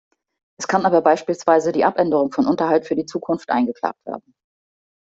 Es 0.59 0.67
kann 0.67 0.87
aber 0.87 1.03
beispielsweise 1.03 1.71
die 1.71 1.85
Abänderung 1.85 2.31
von 2.31 2.47
Unterhalt 2.47 2.87
für 2.87 2.95
die 2.95 3.05
Zukunft 3.05 3.51
eingeklagt 3.51 4.03
werden. 4.07 4.33